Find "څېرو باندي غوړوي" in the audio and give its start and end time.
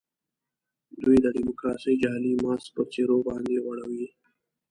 2.91-4.07